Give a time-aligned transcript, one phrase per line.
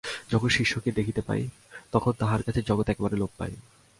[0.31, 1.43] যখন সে ঈশ্বরকে দেখিতে পায়,
[1.91, 3.55] তখন তাহার কাছে জগৎ একেবারে লোপ পায়।